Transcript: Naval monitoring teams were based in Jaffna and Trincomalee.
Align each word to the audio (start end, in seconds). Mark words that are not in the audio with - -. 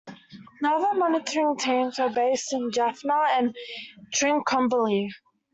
Naval 0.63 0.95
monitoring 0.95 1.55
teams 1.57 1.99
were 1.99 2.09
based 2.09 2.53
in 2.53 2.71
Jaffna 2.71 3.23
and 3.35 3.55
Trincomalee. 4.11 5.11